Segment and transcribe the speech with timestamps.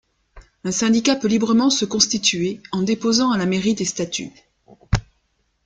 [0.63, 4.33] Un syndicat peut librement se constituer en déposant à la mairie des statuts.